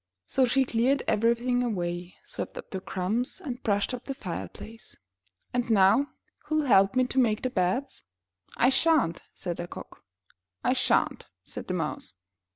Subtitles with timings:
[0.25, 4.97] So she cleared everything away, swept up the crumbs and brushed up the fireplace.
[5.53, 6.07] ''And now,
[6.45, 8.03] who'll help me to make the beds?"
[8.57, 10.03] *'I shan't," said the Cock.
[10.63, 12.15] *'I shan't," said the Mouse.